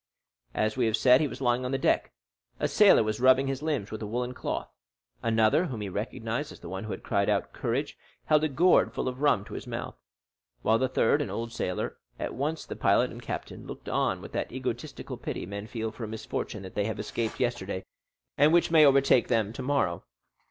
[0.55, 2.11] As we have said, he was lying on the deck.
[2.59, 4.67] A sailor was rubbing his limbs with a woollen cloth;
[5.21, 8.95] another, whom he recognized as the one who had cried out "Courage!" held a gourd
[8.95, 9.95] full of rum to his mouth;
[10.63, 14.31] while the third, an old sailor, at once the pilot and captain, looked on with
[14.31, 17.85] that egotistical pity men feel for a misfortune that they have escaped yesterday,
[18.39, 20.03] and which may overtake them tomorrow.